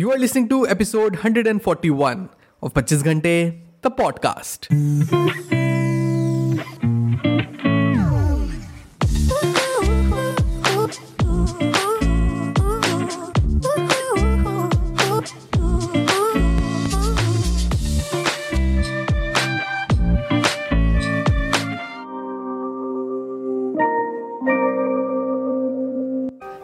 You 0.00 0.10
are 0.12 0.18
listening 0.18 0.48
to 0.48 0.66
episode 0.66 1.16
141 1.16 2.30
of 2.62 2.72
25 2.72 3.02
Ghante, 3.04 3.60
the 3.82 3.90
podcast. 3.90 5.59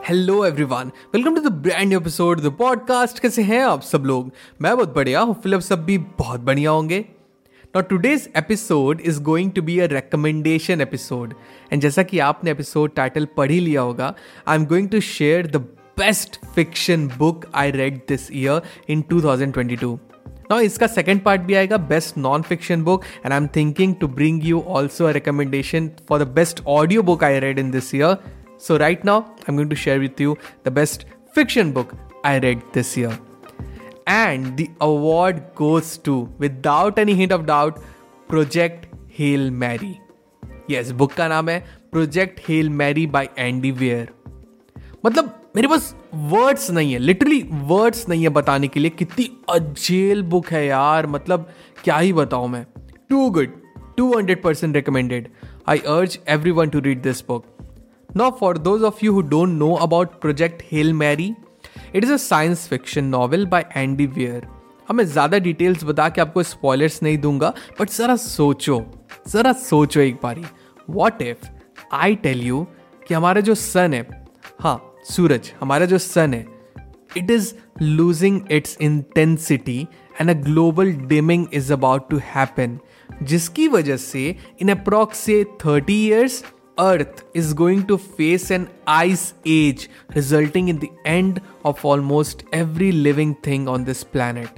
Hello 0.06 0.44
everyone 0.44 0.90
welcome 1.14 1.34
to 1.34 1.40
the 1.40 1.52
brand 1.52 1.92
episode 1.92 2.40
the 2.40 2.46
podcast 2.46 3.18
कैसे 3.18 3.42
हैं 3.42 3.60
आप 3.64 3.82
सब 3.82 4.02
लोग? 4.04 4.32
मैं 4.62 4.76
बहुत 4.76 4.94
बढ़िया 4.94 5.20
हूँ। 5.20 5.42
फिलप 5.42 5.60
सब 5.60 5.84
भी 5.84 5.98
बहुत 5.98 6.40
बढ़िया 6.40 6.70
होंगे। 6.70 6.98
Now 7.64 7.82
today's 7.82 8.32
episode 8.36 9.00
is 9.00 9.22
going 9.22 9.50
to 9.50 9.62
be 9.62 9.78
a 9.78 9.86
recommendation 9.86 10.80
episode 10.80 11.34
and 11.72 11.82
जैसा 11.82 12.02
कि 12.02 12.18
आपने 12.18 12.50
एपिसोड 12.50 12.94
टाइटल 12.94 13.28
पढ़ 13.36 13.50
ही 13.50 13.60
लिया 13.60 13.80
होगा 13.80 14.14
I 14.48 14.56
am 14.56 14.66
going 14.66 14.88
to 14.88 15.00
share 15.00 15.46
the 15.46 15.56
best 15.98 16.46
fiction 16.54 17.10
book 17.18 17.44
I 17.54 17.70
read 17.70 17.96
this 17.96 18.32
year 18.32 18.60
in 18.88 19.04
2022 19.12 19.98
now 20.50 20.60
इसका 20.60 20.86
सेकेंड 20.86 21.20
पार्ट 21.20 21.40
भी 21.40 21.54
आएगा 21.54 21.76
best 21.76 22.18
non 22.18 22.42
fiction 22.42 22.82
book 22.82 23.02
and 23.04 23.32
I 23.32 23.36
am 23.36 23.46
thinking 23.46 23.94
to 23.94 24.08
bring 24.08 24.44
you 24.44 24.60
also 24.60 25.10
recommendation 25.10 25.90
for 26.08 26.24
the 26.24 26.28
best 26.28 26.60
audio 26.66 27.02
book 27.02 27.24
I 27.24 27.40
read 27.40 27.58
in 27.58 27.70
this 27.70 27.94
year 27.94 28.35
So, 28.58 28.78
right 28.78 29.04
now, 29.04 29.34
I'm 29.46 29.56
going 29.56 29.68
to 29.70 29.76
share 29.76 30.00
with 30.00 30.20
you 30.20 30.36
the 30.64 30.70
best 30.70 31.06
fiction 31.32 31.72
book 31.72 31.94
I 32.24 32.38
read 32.38 32.62
this 32.72 32.96
year. 32.96 33.18
And 34.06 34.56
the 34.56 34.70
award 34.80 35.42
goes 35.54 35.98
to, 35.98 36.28
without 36.38 36.98
any 36.98 37.14
hint 37.14 37.32
of 37.32 37.46
doubt, 37.46 37.82
Project 38.28 38.86
Hail 39.08 39.50
Mary. 39.52 40.00
Yes, 40.68 40.92
book 40.92 41.12
का 41.12 41.26
नाम 41.28 41.48
है 41.48 41.58
project 41.92 42.40
Hail 42.48 42.70
Mary 42.70 43.06
by 43.06 43.28
Andy 43.38 43.70
Weir 43.72 44.08
मतलब 45.04 45.32
मेरे 45.56 45.68
पास 45.68 45.94
words 46.32 46.70
नहीं 46.70 46.92
है 46.92 46.98
literally 46.98 47.40
words 47.70 48.08
नहीं 48.08 48.22
है 48.22 48.28
बताने 48.38 48.68
के 48.68 48.80
लिए 48.80 48.90
कितनी 48.98 49.28
अजेल 49.50 50.22
बुक 50.32 50.48
है 50.52 50.64
यार 50.66 51.06
मतलब 51.06 51.48
क्या 51.84 51.98
ही 51.98 52.12
बताऊँ 52.12 52.48
मैं 52.48 52.64
too 53.10 53.28
good 53.30 53.52
two 53.96 54.12
hundred 54.16 54.42
percent 54.42 54.74
recommended 54.76 55.28
I 55.68 55.78
urge 55.88 56.18
everyone 56.50 56.68
to 56.70 56.80
read 56.88 57.02
this 57.02 57.24
book 57.28 57.55
Now, 58.16 58.30
for 58.30 58.54
those 58.54 58.82
of 58.82 59.02
you 59.02 59.12
who 59.12 59.22
don't 59.22 59.58
know 59.58 59.76
about 59.76 60.20
Project 60.20 60.62
Hail 60.62 60.94
Mary, 60.94 61.36
it 61.92 62.02
is 62.02 62.08
a 62.08 62.18
science 62.18 62.66
fiction 62.66 63.10
novel 63.10 63.44
by 63.44 63.60
Andy 63.80 64.06
Weir. 64.06 64.40
अब 64.90 64.94
मैं 64.94 65.04
ज़्यादा 65.06 65.38
details 65.46 65.84
बता 65.84 66.08
के 66.08 66.20
आपको 66.20 66.42
spoilers 66.42 67.02
नहीं 67.02 67.18
दूँगा 67.18 67.52
but 67.80 67.90
ज़रा 67.90 68.16
सोचो 68.16 68.78
ज़रा 69.28 69.52
सोचो 69.64 70.00
एक 70.00 70.18
बारी 70.22 70.44
what 70.88 71.22
if 71.22 71.46
I 71.94 72.14
tell 72.24 72.42
you 72.46 72.66
कि 73.08 73.14
हमारा 73.14 73.40
जो 73.48 73.54
सन 73.54 73.94
है 73.94 74.02
हाँ 74.60 74.76
सूरज 75.10 75.52
हमारा 75.60 75.86
जो 75.86 75.98
सन 75.98 76.34
है 76.34 76.44
it 77.16 77.30
is 77.30 77.54
losing 77.82 78.40
its 78.52 78.76
intensity 78.80 79.80
and 80.20 80.30
a 80.30 80.40
global 80.42 80.92
dimming 81.08 81.46
is 81.54 81.72
about 81.72 82.10
to 82.10 82.20
happen 82.34 82.78
जिसकी 83.22 83.68
वजह 83.68 83.96
से 83.96 84.28
इन 84.60 84.70
अप्रॉक्स 84.70 85.18
से 85.18 85.42
thirty 85.66 86.04
years 86.06 86.42
earth 86.78 87.24
is 87.36 87.54
going 87.54 87.84
to 87.84 87.96
face 87.96 88.50
an 88.50 88.66
ice 88.88 89.34
age 89.46 89.88
resulting 90.12 90.68
in 90.68 90.76
the 90.76 90.86
end 91.06 91.40
of 91.64 91.86
almost 91.86 92.42
every 92.54 92.92
living 92.92 93.34
thing 93.46 93.68
on 93.68 93.84
this 93.84 94.02
planet 94.02 94.48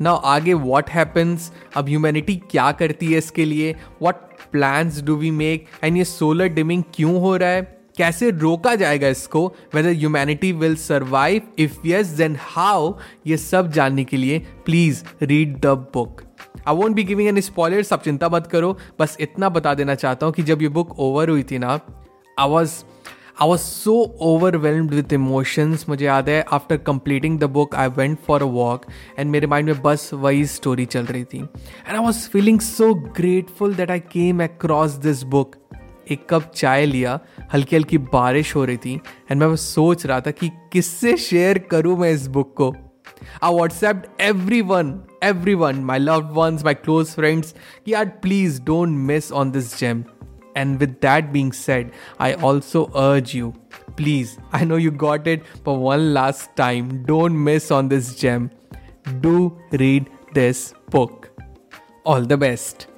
now 0.00 0.16
आगे 0.16 0.54
what 0.54 0.90
happens 0.90 1.52
अब 1.76 1.88
humanity 1.88 2.36
क्या 2.36 2.72
करती 2.72 3.06
है 3.06 3.18
इसके 3.18 3.44
लिए? 3.44 3.72
What 3.72 4.14
plans 4.52 5.02
do 5.02 5.16
we 5.16 5.30
make 5.30 5.66
and 5.84 5.96
ये 5.96 6.04
solar 6.04 6.48
dimming 6.48 6.82
क्यों 6.94 7.20
हो 7.20 7.36
रहा 7.36 7.48
है? 7.48 7.77
कैसे 7.98 8.30
रोका 8.30 8.74
जाएगा 8.74 9.08
इसको 9.08 9.46
whether 9.74 9.90
humanity 9.90 10.52
will 10.52 10.76
survive 10.76 11.42
if 11.58 11.86
yes 11.86 12.06
then 12.18 12.36
how 12.40 12.92
ये 13.26 13.36
सब 13.36 13.70
जानने 13.72 14.04
के 14.04 14.16
लिए 14.16 14.38
please 14.66 15.02
read 15.22 15.58
the 15.60 15.76
book 15.94 16.22
I 16.68 16.74
won't 16.76 16.94
be 16.94 17.04
giving 17.04 17.28
an 17.28 17.40
spoilers 17.40 17.92
आप 17.92 18.02
चिंता 18.02 18.28
मत 18.28 18.46
करो। 18.46 18.76
बस 19.00 19.16
इतना 19.20 19.48
बता 19.48 19.74
देना 19.74 19.94
चाहता 19.94 20.26
हूँ 20.26 20.34
कि 20.34 20.42
जब 20.42 20.62
ये 20.62 20.68
बुक 20.68 20.98
ओवर 20.98 21.28
हुई 21.28 21.42
थी 21.50 21.58
ना 21.58 21.78
I 22.38 22.48
was 22.48 22.72
I 23.42 23.48
was 23.48 23.60
so 23.60 23.92
overwhelmed 24.20 24.94
with 24.94 25.12
emotions 25.12 25.84
मुझे 25.88 26.04
याद 26.06 26.28
है 26.28 26.40
after 26.52 26.76
completing 26.86 27.38
the 27.38 27.44
book 27.56 27.74
I 27.74 27.88
went 27.96 28.18
for 28.26 28.42
a 28.42 28.46
walk 28.54 28.86
and 29.18 29.30
मेरे 29.30 29.46
माइंड 29.46 29.68
में 29.68 29.82
बस 29.82 30.10
वही 30.14 30.44
स्टोरी 30.46 30.86
चल 30.86 31.04
रही 31.06 31.24
थी। 31.24 31.38
And 31.38 31.96
I 31.96 32.04
was 32.04 32.28
feeling 32.28 32.60
so 32.60 32.92
grateful 33.16 33.74
that 33.74 33.90
I 33.90 34.00
came 34.12 34.42
across 34.44 34.92
this 35.06 35.22
book 35.34 35.56
एक 36.10 36.26
कप 36.30 36.52
चाय 36.54 36.86
लिया 36.86 37.20
हल्की 37.52 37.76
हल्की 37.76 37.98
बारिश 37.98 38.56
हो 38.56 38.64
रही 38.64 38.76
थी 38.76 39.00
एंड 39.30 39.40
मैं 39.40 39.52
बस 39.52 39.60
सोच 39.60 40.06
रहा 40.06 40.20
था 40.20 40.30
कि 40.30 40.50
किससे 40.72 41.16
शेयर 41.16 41.58
करूँ 41.58 41.98
मैं 41.98 42.10
इस 42.10 42.26
बुक 42.26 42.54
को। 42.56 42.74
I 43.42 43.54
WhatsApp 43.54 44.02
everyone 44.60 45.00
everyone 45.54 45.76
my 45.76 45.98
love 45.98 46.50
my 46.64 46.74
close 46.74 47.06
friends 47.06 47.54
की 47.86 47.92
are 47.92 48.04
please 48.04 48.62
don't 48.62 48.88
miss 48.88 49.32
on 49.32 49.50
this 49.50 49.78
gem 49.78 50.04
and 50.56 50.78
with 50.78 50.88
that 50.88 51.24
being 51.24 51.52
said 51.52 51.90
I 52.20 52.32
also 52.32 52.82
urge 52.82 53.36
you 53.36 53.54
please 53.96 54.30
I 54.54 54.64
know 54.64 54.78
you 54.78 54.92
got 54.92 55.28
it 55.28 55.42
for 55.64 55.78
one 55.78 55.98
last 55.98 56.56
time 56.56 56.90
don't 56.90 57.32
miss 57.32 57.72
on 57.72 57.88
this 57.88 58.20
gem 58.20 58.48
do 59.08 59.60
read 59.74 60.04
this 60.34 60.72
book 60.72 61.26
all 62.06 62.26
the 62.26 62.32
best 62.32 62.97